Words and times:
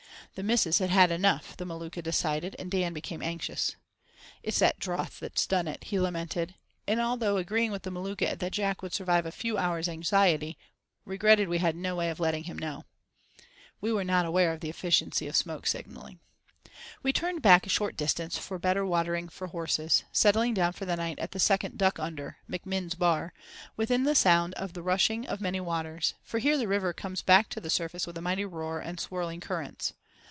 "The 0.33 0.43
missus 0.43 0.77
had 0.79 0.91
had 0.91 1.11
enough," 1.11 1.57
the 1.57 1.65
Maluka 1.65 2.01
decided, 2.01 2.55
and 2.57 2.71
Dan 2.71 2.93
became 2.93 3.21
anxious. 3.21 3.75
"It's 4.41 4.59
that 4.59 4.79
drouth 4.79 5.19
that's 5.19 5.45
done 5.45 5.67
it," 5.67 5.83
he 5.83 5.99
lamented; 5.99 6.55
and 6.87 7.01
although 7.01 7.35
agreeing 7.35 7.69
with 7.69 7.83
the 7.83 7.91
Maluka 7.91 8.37
that 8.39 8.53
Jack 8.53 8.81
would 8.81 8.93
survive 8.93 9.25
a 9.25 9.31
few 9.33 9.57
hours' 9.57 9.89
anxiety, 9.89 10.57
regretted 11.03 11.49
we 11.49 11.57
had 11.57 11.75
"no 11.75 11.97
way 11.97 12.09
of 12.09 12.21
letting 12.21 12.45
him 12.45 12.57
know." 12.57 12.85
(We 13.81 13.91
were 13.91 14.05
not 14.05 14.25
aware 14.25 14.53
of 14.53 14.61
the 14.61 14.69
efficiency 14.69 15.27
of 15.27 15.35
smoke 15.35 15.67
signalling). 15.67 16.21
We 17.03 17.11
turned 17.11 17.41
back 17.41 17.65
a 17.65 17.69
short 17.69 17.97
distance 17.97 18.37
for 18.37 18.57
better 18.57 18.85
watering 18.85 19.27
for 19.27 19.47
horses, 19.47 20.05
settling 20.13 20.53
down 20.53 20.71
for 20.71 20.85
the 20.85 20.95
night 20.95 21.19
at 21.19 21.31
the 21.31 21.39
second 21.39 21.77
"duck 21.77 21.99
under"—McMinn's 21.99 22.95
bar—within 22.95 24.15
sound 24.15 24.53
of 24.53 24.71
the 24.71 24.81
rushing 24.81 25.27
of 25.27 25.41
many 25.41 25.59
waters; 25.59 26.13
for 26.23 26.39
here 26.39 26.57
the 26.57 26.69
river 26.69 26.93
comes 26.93 27.21
back 27.21 27.49
to 27.49 27.59
the 27.59 27.69
surface 27.69 28.07
with 28.07 28.17
a 28.17 28.21
mighty 28.21 28.45
roar 28.45 28.79
and 28.79 28.97
swirling 28.97 29.41
currents. 29.41 29.91